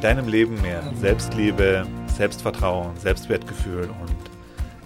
[0.00, 4.16] deinem Leben mehr Selbstliebe, Selbstvertrauen, Selbstwertgefühl und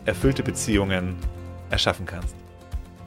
[0.06, 1.16] erfüllte Beziehungen
[1.68, 2.34] erschaffen kannst.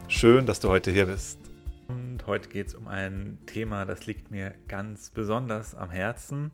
[0.08, 1.40] Schön, dass du heute hier bist.
[1.88, 6.52] Und heute geht es um ein Thema, das liegt mir ganz besonders am Herzen,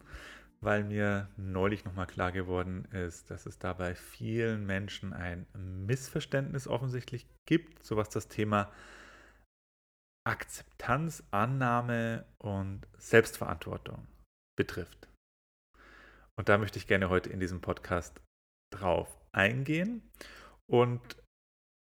[0.62, 5.48] weil mir neulich nochmal klar geworden ist, dass es da bei vielen Menschen ein
[5.86, 8.72] Missverständnis offensichtlich gibt, so was das Thema
[10.24, 14.08] Akzeptanz, Annahme und Selbstverantwortung
[14.56, 15.11] betrifft.
[16.42, 18.20] Und da möchte ich gerne heute in diesem Podcast
[18.74, 20.02] drauf eingehen.
[20.68, 21.00] Und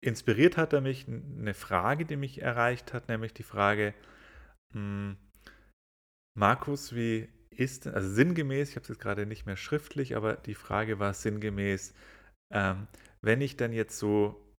[0.01, 3.95] inspiriert hat er mich eine Frage, die mich erreicht hat, nämlich die Frage,
[4.73, 5.17] hm,
[6.39, 10.55] Markus, wie ist, also sinngemäß, ich habe es jetzt gerade nicht mehr schriftlich, aber die
[10.55, 11.93] Frage war sinngemäß,
[12.53, 12.87] ähm,
[13.23, 14.55] wenn ich dann jetzt so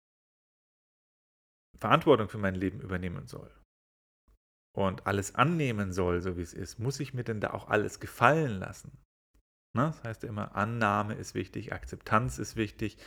[1.80, 3.50] Verantwortung für mein Leben übernehmen soll
[4.76, 8.02] und alles annehmen soll, so wie es ist, muss ich mir denn da auch alles
[8.02, 9.05] gefallen lassen?
[9.76, 9.88] Ne?
[9.88, 12.98] Das heißt immer, Annahme ist wichtig, Akzeptanz ist wichtig.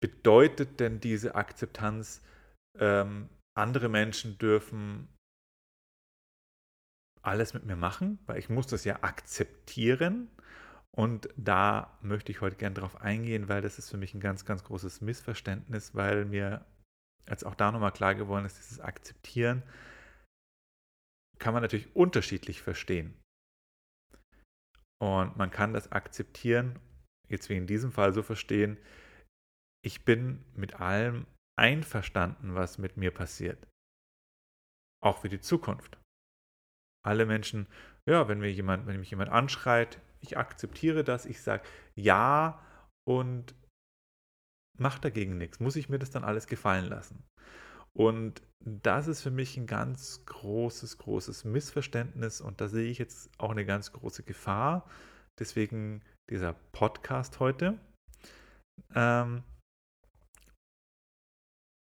[0.00, 2.22] Bedeutet denn diese Akzeptanz,
[2.78, 5.08] ähm, andere Menschen dürfen
[7.22, 10.30] alles mit mir machen, weil ich muss das ja akzeptieren.
[10.92, 14.44] Und da möchte ich heute gerne darauf eingehen, weil das ist für mich ein ganz,
[14.44, 16.64] ganz großes Missverständnis, weil mir
[17.28, 19.62] als auch da nochmal klar geworden ist, dieses Akzeptieren
[21.38, 23.19] kann man natürlich unterschiedlich verstehen.
[25.02, 26.78] Und man kann das akzeptieren,
[27.28, 28.78] jetzt wie in diesem Fall so verstehen,
[29.82, 31.26] ich bin mit allem
[31.58, 33.66] einverstanden, was mit mir passiert.
[35.02, 35.98] Auch für die Zukunft.
[37.02, 37.66] Alle Menschen,
[38.06, 42.62] ja, wenn mir jemand, wenn mich jemand anschreit, ich akzeptiere das, ich sage ja
[43.08, 43.54] und
[44.78, 45.60] mache dagegen nichts.
[45.60, 47.24] Muss ich mir das dann alles gefallen lassen?
[47.96, 53.30] Und das ist für mich ein ganz großes, großes Missverständnis und da sehe ich jetzt
[53.38, 54.88] auch eine ganz große Gefahr.
[55.38, 57.78] Deswegen dieser Podcast heute.
[58.94, 59.42] Ähm,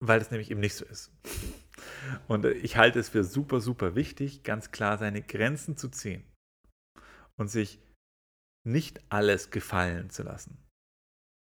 [0.07, 1.13] weil das nämlich eben nicht so ist.
[2.29, 6.25] Und ich halte es für super, super wichtig, ganz klar seine Grenzen zu ziehen
[7.37, 7.81] und sich
[8.67, 10.63] nicht alles gefallen zu lassen,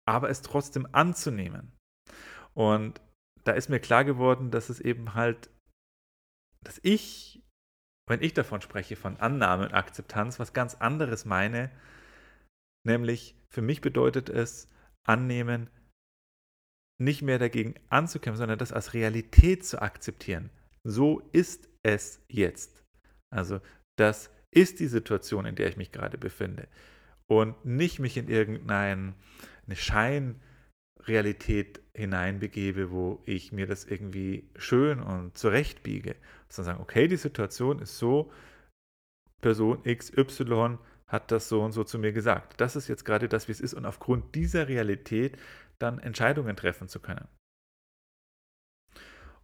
[0.07, 1.73] aber es trotzdem anzunehmen.
[2.55, 3.01] Und
[3.45, 5.51] da ist mir klar geworden, dass es eben halt,
[6.63, 7.43] dass ich,
[8.09, 11.71] wenn ich davon spreche, von Annahme und Akzeptanz, was ganz anderes meine,
[12.87, 14.69] nämlich für mich bedeutet es
[15.07, 15.71] annehmen,
[17.01, 20.51] nicht mehr dagegen anzukämpfen, sondern das als Realität zu akzeptieren.
[20.85, 22.85] So ist es jetzt.
[23.31, 23.61] Also
[23.97, 26.69] das ist die Situation, in der ich mich gerade befinde.
[27.27, 29.15] Und nicht mich in irgendeine
[31.03, 36.17] Scheinrealität hineinbegebe, wo ich mir das irgendwie schön und zurechtbiege,
[36.49, 38.33] sondern sagen, okay, die Situation ist so,
[39.41, 42.61] Person XY hat das so und so zu mir gesagt.
[42.61, 45.39] Das ist jetzt gerade das, wie es ist und aufgrund dieser Realität
[45.79, 47.29] dann Entscheidungen treffen zu können.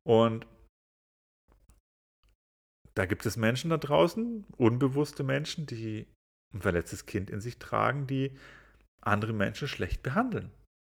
[0.03, 0.47] Und
[2.95, 6.07] da gibt es Menschen da draußen, unbewusste Menschen, die
[6.53, 8.37] ein verletztes Kind in sich tragen, die
[9.03, 10.51] andere Menschen schlecht behandeln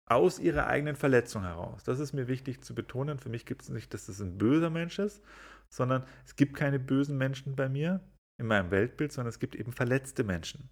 [0.08, 1.82] aus ihrer eigenen Verletzung heraus.
[1.84, 3.18] Das ist mir wichtig zu betonen.
[3.18, 5.22] Für mich gibt es nicht, dass das ein böser Mensch ist,
[5.68, 8.00] sondern es gibt keine bösen Menschen bei mir
[8.38, 10.70] in meinem Weltbild, sondern es gibt eben verletzte Menschen.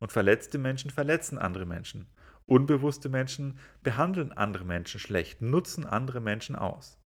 [0.00, 2.08] Und verletzte Menschen verletzen andere Menschen.
[2.46, 6.98] Unbewusste Menschen behandeln andere Menschen schlecht, nutzen andere Menschen aus.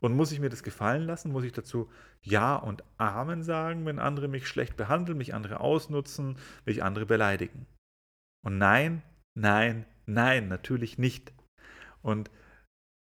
[0.00, 1.32] Und muss ich mir das gefallen lassen?
[1.32, 1.90] Muss ich dazu
[2.22, 7.66] Ja und Amen sagen, wenn andere mich schlecht behandeln, mich andere ausnutzen, mich andere beleidigen?
[8.44, 9.02] Und nein,
[9.36, 11.32] nein, Nein, natürlich nicht.
[12.02, 12.30] Und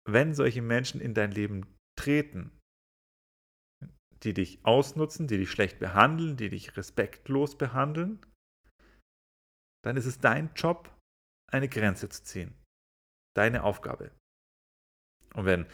[0.08, 1.66] wenn solche Menschen in dein Leben
[1.98, 2.52] treten,
[4.24, 8.26] die dich ausnutzen, die dich schlecht behandeln, die dich respektlos behandeln,
[9.84, 10.96] dann ist es dein Job,
[11.52, 12.54] eine Grenze zu ziehen.
[13.36, 14.12] Deine Aufgabe.
[15.34, 15.66] Und wenn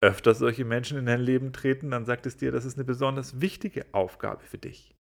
[0.00, 3.40] öfter solche Menschen in dein Leben treten, dann sagt es dir, das ist eine besonders
[3.40, 4.96] wichtige Aufgabe für dich.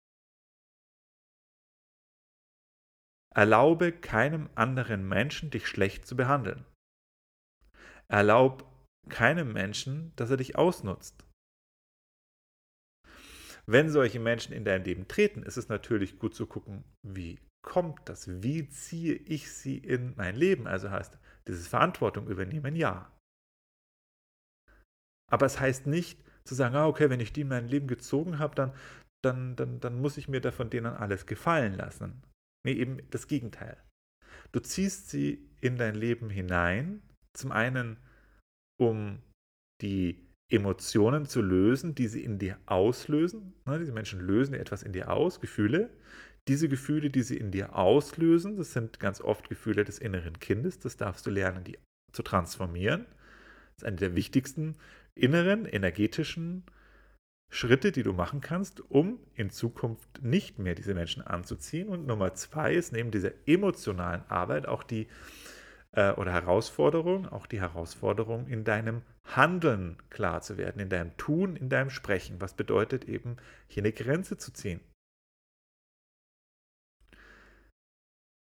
[3.39, 6.65] Erlaube keinem anderen Menschen, dich schlecht zu behandeln.
[8.09, 8.69] Erlaub
[9.07, 11.25] keinem Menschen, dass er dich ausnutzt.
[13.65, 18.09] Wenn solche Menschen in dein Leben treten, ist es natürlich gut zu gucken, wie kommt
[18.09, 18.44] das?
[18.44, 20.68] Wie ziehe ich sie in mein Leben?
[20.68, 23.09] Also heißt dieses Verantwortung übernehmen, ja.
[25.31, 28.38] Aber es heißt nicht zu sagen, ah, okay, wenn ich die in mein Leben gezogen
[28.38, 28.74] habe, dann,
[29.24, 32.21] dann, dann, dann muss ich mir da von denen alles gefallen lassen.
[32.65, 33.77] Nee, eben das Gegenteil.
[34.51, 37.01] Du ziehst sie in dein Leben hinein,
[37.33, 37.97] zum einen,
[38.79, 39.21] um
[39.81, 43.53] die Emotionen zu lösen, die sie in dir auslösen.
[43.65, 45.89] Ne, diese Menschen lösen etwas in dir aus, Gefühle.
[46.47, 50.79] Diese Gefühle, die sie in dir auslösen, das sind ganz oft Gefühle des inneren Kindes.
[50.79, 51.77] Das darfst du lernen, die
[52.12, 53.05] zu transformieren.
[53.75, 54.75] Das ist eine der wichtigsten
[55.13, 56.63] inneren, energetischen
[57.50, 61.90] Schritte, die du machen kannst, um in Zukunft nicht mehr diese Menschen anzuziehen.
[61.90, 65.07] Und Nummer zwei ist neben dieser emotionalen Arbeit auch die
[65.94, 71.56] äh, oder Herausforderung, auch die Herausforderung in deinem Handeln klar zu werden, in deinem Tun,
[71.56, 72.40] in deinem Sprechen.
[72.40, 73.38] Was bedeutet eben,
[73.68, 74.81] hier eine Grenze zu ziehen?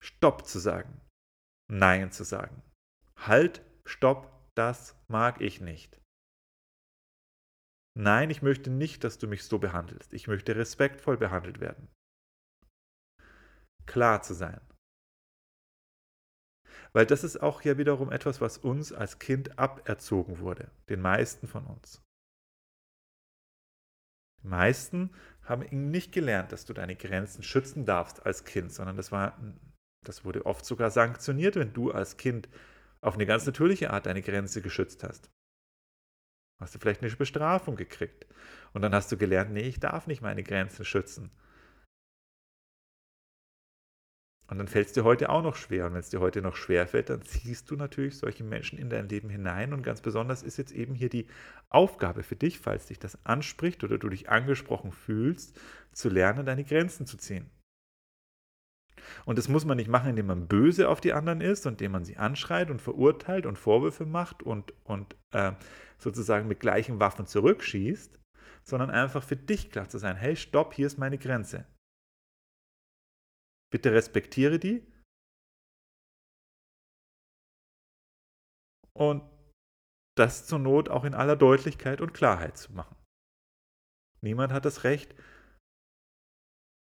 [0.03, 1.01] Stopp zu sagen,
[1.71, 2.63] Nein zu sagen.
[3.17, 5.99] Halt, stopp, das mag ich nicht.
[7.97, 10.13] Nein, ich möchte nicht, dass du mich so behandelst.
[10.13, 11.89] Ich möchte respektvoll behandelt werden.
[13.87, 14.61] Klar zu sein.
[16.93, 21.47] Weil das ist auch ja wiederum etwas, was uns als Kind aberzogen wurde, den meisten
[21.47, 22.03] von uns.
[24.43, 25.11] Die meisten
[25.43, 29.39] haben nicht gelernt, dass du deine Grenzen schützen darfst als Kind, sondern das war,
[30.05, 32.49] das wurde oft sogar sanktioniert, wenn du als Kind
[33.01, 35.31] auf eine ganz natürliche Art deine Grenze geschützt hast.
[36.61, 38.27] Hast du vielleicht eine Bestrafung gekriegt.
[38.73, 41.31] Und dann hast du gelernt, nee, ich darf nicht meine Grenzen schützen.
[44.47, 45.87] Und dann fällt es dir heute auch noch schwer.
[45.87, 48.91] Und wenn es dir heute noch schwer fällt, dann ziehst du natürlich solche Menschen in
[48.91, 49.73] dein Leben hinein.
[49.73, 51.27] Und ganz besonders ist jetzt eben hier die
[51.71, 55.59] Aufgabe für dich, falls dich das anspricht oder du dich angesprochen fühlst,
[55.93, 57.51] zu lernen, deine Grenzen zu ziehen.
[59.25, 61.93] Und das muss man nicht machen, indem man böse auf die anderen ist und indem
[61.93, 65.53] man sie anschreit und verurteilt und Vorwürfe macht und, und äh,
[65.99, 68.19] sozusagen mit gleichen Waffen zurückschießt,
[68.63, 71.67] sondern einfach für dich klar zu sein, hey, stopp, hier ist meine Grenze.
[73.71, 74.87] Bitte respektiere die.
[78.97, 79.23] Und
[80.17, 82.97] das zur Not auch in aller Deutlichkeit und Klarheit zu machen.
[84.23, 85.15] Niemand hat das Recht,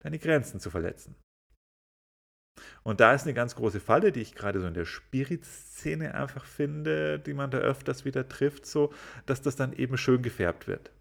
[0.03, 1.15] deine Grenzen zu verletzen.
[2.83, 6.45] Und da ist eine ganz große Falle, die ich gerade so in der Spirit-Szene einfach
[6.45, 8.93] finde, die man da öfters wieder trifft, so,
[9.25, 10.91] dass das dann eben schön gefärbt wird.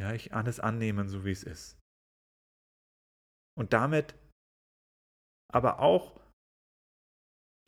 [0.00, 1.78] Ja, ich alles annehmen, so wie es ist
[3.58, 4.14] und damit
[5.52, 6.20] aber auch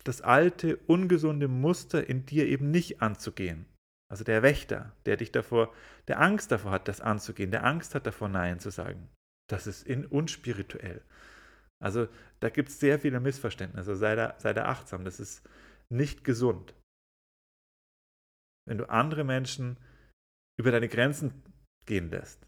[0.05, 3.65] das alte, ungesunde Muster in dir eben nicht anzugehen.
[4.09, 5.73] Also der Wächter, der dich davor,
[6.07, 9.09] der Angst davor hat, das anzugehen, der Angst hat davor, Nein zu sagen.
[9.49, 11.03] Das ist in, unspirituell.
[11.81, 12.07] Also
[12.39, 13.95] da gibt es sehr viele Missverständnisse.
[13.95, 15.03] Sei da, sei da achtsam.
[15.03, 15.47] Das ist
[15.89, 16.75] nicht gesund.
[18.67, 19.77] Wenn du andere Menschen
[20.59, 21.43] über deine Grenzen
[21.85, 22.47] gehen lässt.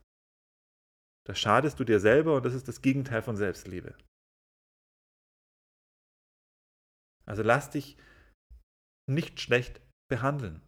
[1.26, 3.98] Da schadest du dir selber und das ist das Gegenteil von Selbstliebe.
[7.26, 7.98] Also lass dich
[9.10, 10.62] nicht schlecht behandeln.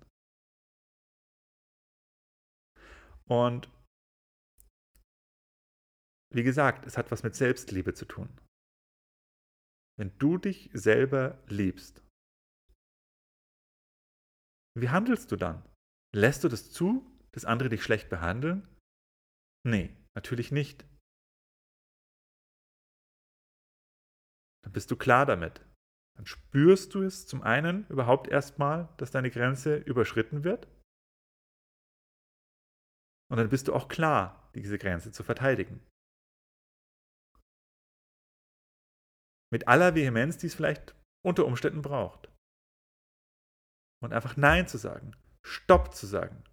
[3.27, 3.69] Und
[6.33, 8.29] wie gesagt, es hat was mit Selbstliebe zu tun.
[9.97, 12.01] Wenn du dich selber liebst,
[14.77, 15.63] wie handelst du dann?
[16.13, 18.67] Lässt du das zu, dass andere dich schlecht behandeln?
[19.65, 20.85] Nee, Natürlich nicht.
[24.63, 25.61] Dann bist du klar damit.
[26.17, 30.67] Dann spürst du es zum einen überhaupt erstmal, dass deine Grenze überschritten wird.
[33.29, 35.85] Und dann bist du auch klar, diese Grenze zu verteidigen.
[39.55, 40.93] Mit aller Vehemenz, die es vielleicht
[41.25, 42.29] unter Umständen braucht.
[44.03, 45.15] Und einfach Nein zu sagen,
[45.47, 46.43] Stopp zu sagen.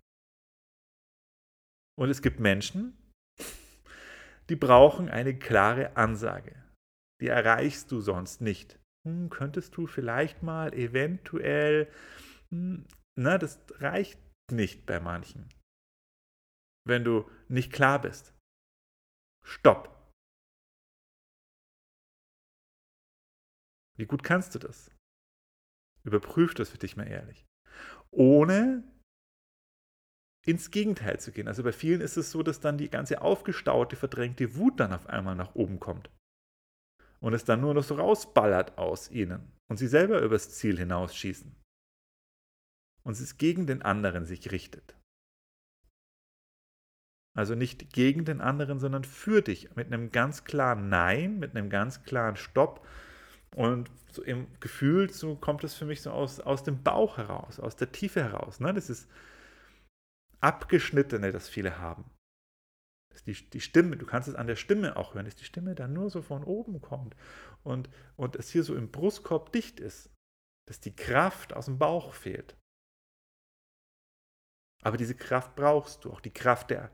[1.98, 2.96] Und es gibt Menschen,
[4.48, 6.54] die brauchen eine klare Ansage.
[7.20, 8.78] Die erreichst du sonst nicht.
[9.04, 11.92] Hm, könntest du vielleicht mal eventuell,
[12.50, 12.86] hm,
[13.18, 14.20] na, das reicht
[14.52, 15.48] nicht bei manchen.
[16.86, 18.32] Wenn du nicht klar bist.
[19.44, 20.01] Stopp.
[23.96, 24.90] Wie gut kannst du das?
[26.04, 27.46] Überprüf das für dich mal ehrlich.
[28.10, 28.84] Ohne
[30.44, 31.48] ins Gegenteil zu gehen.
[31.48, 35.06] Also bei vielen ist es so, dass dann die ganze aufgestaute, verdrängte Wut dann auf
[35.06, 36.10] einmal nach oben kommt.
[37.20, 41.54] Und es dann nur noch so rausballert aus ihnen und sie selber übers Ziel hinausschießen.
[43.04, 44.96] Und es gegen den anderen sich richtet.
[47.34, 49.74] Also nicht gegen den anderen, sondern für dich.
[49.74, 52.86] Mit einem ganz klaren Nein, mit einem ganz klaren Stopp.
[53.54, 57.60] Und so im Gefühl so kommt es für mich so aus, aus dem Bauch heraus,
[57.60, 58.60] aus der Tiefe heraus.
[58.60, 58.72] Ne?
[58.72, 59.10] Das ist
[60.40, 62.10] Abgeschnittene, das viele haben.
[63.12, 65.74] Dass die, die Stimme, du kannst es an der Stimme auch hören, dass die Stimme
[65.74, 67.14] dann nur so von oben kommt
[67.62, 70.10] und, und es hier so im Brustkorb dicht ist.
[70.66, 72.56] Dass die Kraft aus dem Bauch fehlt.
[74.82, 76.90] Aber diese Kraft brauchst du, auch die Kraft der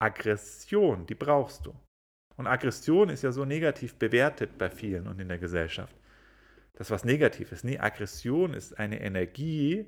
[0.00, 1.74] Aggression, die brauchst du.
[2.36, 5.94] Und Aggression ist ja so negativ bewertet bei vielen und in der Gesellschaft.
[6.74, 7.64] Das ist was Negatives.
[7.64, 9.86] Nee, Aggression ist eine Energie,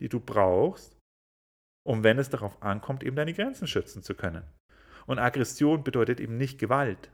[0.00, 0.98] die du brauchst,
[1.86, 4.44] um, wenn es darauf ankommt, eben deine Grenzen schützen zu können.
[5.06, 7.10] Und Aggression bedeutet eben nicht Gewalt.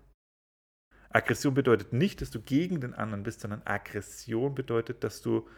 [1.10, 5.48] Aggression bedeutet nicht, dass du gegen den anderen bist, sondern Aggression bedeutet, dass du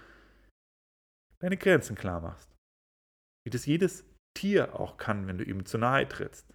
[1.41, 2.51] deine Grenzen klar machst.
[3.45, 6.53] Wie das jedes Tier auch kann, wenn du ihm zu nahe trittst.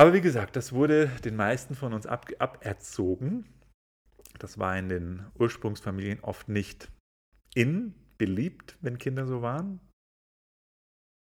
[0.00, 3.44] Aber wie gesagt, das wurde den meisten von uns ab, aberzogen.
[4.38, 6.90] Das war in den Ursprungsfamilien oft nicht
[7.54, 9.78] in, beliebt, wenn Kinder so waren.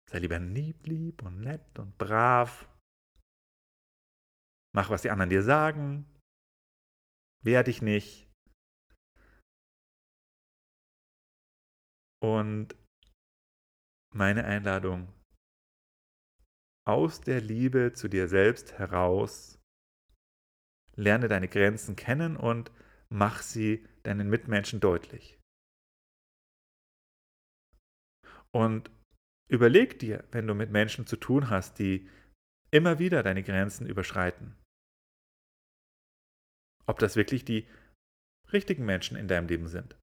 [0.10, 2.70] Sei lieber lieb, lieb und nett und brav.
[4.74, 6.06] Mach, was die anderen dir sagen.
[7.44, 8.32] Wehr dich nicht.
[12.22, 12.78] Und
[14.16, 15.12] meine Einladung,
[16.86, 19.60] aus der Liebe zu dir selbst heraus,
[20.96, 22.72] lerne deine Grenzen kennen und
[23.10, 25.40] mach sie deinen Mitmenschen deutlich.
[28.52, 28.92] Und
[29.50, 32.10] überleg dir, wenn du mit Menschen zu tun hast, die
[32.72, 34.56] immer wieder deine Grenzen überschreiten,
[36.86, 37.68] ob das wirklich die
[38.52, 39.98] richtigen Menschen in deinem Leben sind.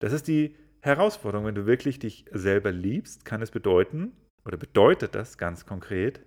[0.00, 4.12] Das ist die Herausforderung, wenn du wirklich dich selber liebst, kann es bedeuten,
[4.44, 6.20] oder bedeutet das ganz konkret,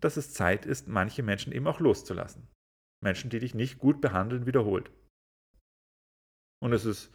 [0.00, 2.48] dass es Zeit ist, manche Menschen eben auch loszulassen.
[3.04, 4.90] Menschen, die dich nicht gut behandeln, wiederholt.
[6.62, 7.12] Und es ist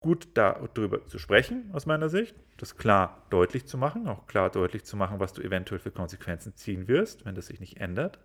[0.00, 4.84] gut darüber zu sprechen, aus meiner Sicht, das klar deutlich zu machen, auch klar deutlich
[4.84, 8.18] zu machen, was du eventuell für Konsequenzen ziehen wirst, wenn das sich nicht ändert.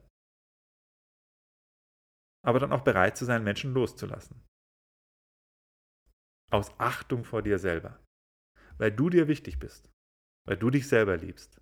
[2.46, 4.42] Aber dann auch bereit zu sein, Menschen loszulassen.
[6.54, 8.00] Aus Achtung vor dir selber.
[8.78, 9.90] Weil du dir wichtig bist.
[10.48, 11.60] Weil du dich selber liebst.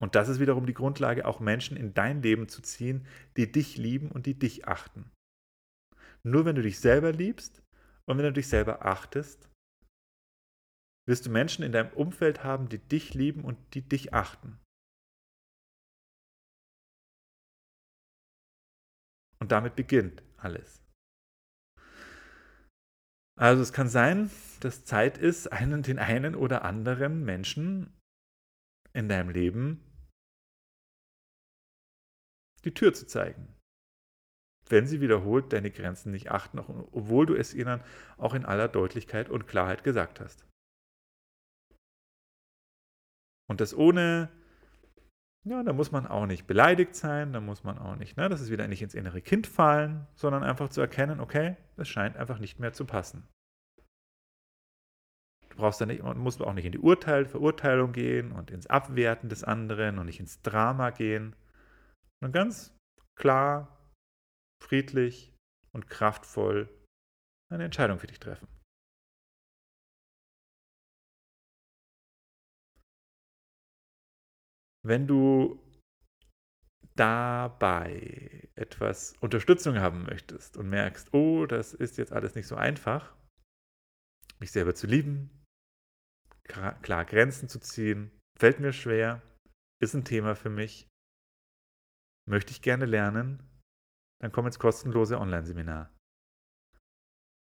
[0.00, 3.76] Und das ist wiederum die Grundlage, auch Menschen in dein Leben zu ziehen, die dich
[3.76, 5.10] lieben und die dich achten.
[6.22, 7.60] Nur wenn du dich selber liebst
[8.06, 9.50] und wenn du dich selber achtest,
[11.08, 14.60] wirst du Menschen in deinem Umfeld haben, die dich lieben und die dich achten.
[19.40, 20.87] Und damit beginnt alles.
[23.38, 27.96] Also es kann sein, dass Zeit ist, einen, den einen oder anderen Menschen
[28.92, 29.80] in deinem Leben
[32.64, 33.54] die Tür zu zeigen.
[34.68, 37.80] Wenn sie wiederholt deine Grenzen nicht achten, obwohl du es ihnen
[38.16, 40.44] auch in aller Deutlichkeit und Klarheit gesagt hast.
[43.48, 44.30] Und das ohne,
[45.48, 48.40] ja, da muss man auch nicht beleidigt sein, da muss man auch nicht, ne, das
[48.40, 52.38] ist wieder nicht ins innere Kind fallen, sondern einfach zu erkennen, okay, es scheint einfach
[52.38, 53.26] nicht mehr zu passen.
[55.48, 59.28] Du brauchst da nicht, muss auch nicht in die Urteil, Verurteilung gehen und ins Abwerten
[59.28, 61.34] des anderen und nicht ins Drama gehen.
[62.22, 62.76] Und ganz
[63.16, 63.76] klar,
[64.62, 65.34] friedlich
[65.72, 66.68] und kraftvoll
[67.50, 68.46] eine Entscheidung für dich treffen.
[74.88, 75.62] Wenn du
[76.96, 83.14] dabei etwas Unterstützung haben möchtest und merkst, oh, das ist jetzt alles nicht so einfach,
[84.38, 85.44] mich selber zu lieben,
[86.44, 89.20] klar Grenzen zu ziehen, fällt mir schwer,
[89.78, 90.88] ist ein Thema für mich,
[92.26, 93.42] möchte ich gerne lernen,
[94.22, 95.94] dann komm ins kostenlose Online-Seminar.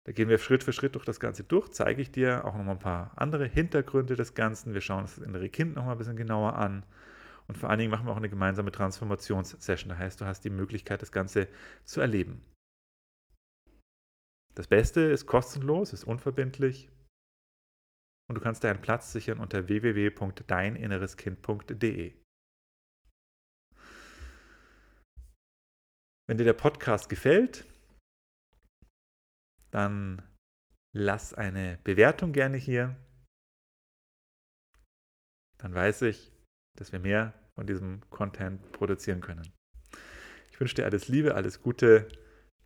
[0.04, 2.74] Da gehen wir Schritt für Schritt durch das Ganze durch, zeige ich dir auch nochmal
[2.74, 4.74] ein paar andere Hintergründe des Ganzen.
[4.74, 6.84] Wir schauen uns das innere Kind nochmal ein bisschen genauer an.
[7.50, 9.88] Und vor allen Dingen machen wir auch eine gemeinsame Transformationssession.
[9.88, 11.48] Das heißt, du hast die Möglichkeit, das Ganze
[11.82, 12.44] zu erleben.
[14.54, 16.88] Das Beste ist kostenlos, ist unverbindlich.
[18.28, 22.14] Und du kannst dir einen Platz sichern unter www.deininnereskind.de.
[26.28, 27.66] Wenn dir der Podcast gefällt,
[29.72, 30.22] dann
[30.94, 32.94] lass eine Bewertung gerne hier.
[35.58, 36.30] Dann weiß ich,
[36.80, 39.46] dass wir mehr von diesem Content produzieren können.
[40.50, 42.08] Ich wünsche dir alles Liebe, alles Gute.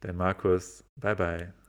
[0.00, 0.85] Dein Markus.
[0.97, 1.63] Bye bye.